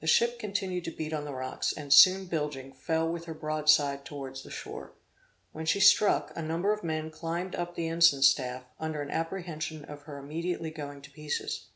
[0.00, 4.04] The ship continued to beat on the rocks, and soon bilging, fell with her broadside
[4.04, 4.94] towards the shore.
[5.52, 9.84] When she struck, a number of men climbed up the ensign staff, under an apprehension
[9.84, 11.68] of her immediately going to pieces.